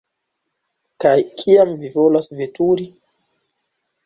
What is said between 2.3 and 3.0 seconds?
veturi?